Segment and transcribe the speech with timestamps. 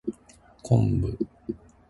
[0.63, 1.15] 昆布